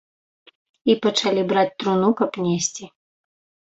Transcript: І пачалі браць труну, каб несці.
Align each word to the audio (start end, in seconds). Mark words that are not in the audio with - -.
І 0.93 0.95
пачалі 1.03 1.41
браць 1.53 1.69
труну, 1.79 2.09
каб 2.25 2.43
несці. 2.49 2.95